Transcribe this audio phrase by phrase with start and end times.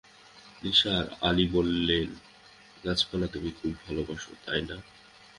[0.61, 2.09] নিসার আলি বললেন,
[2.83, 4.77] গাছপালা তুমি খুব ভালবাস, তাই না?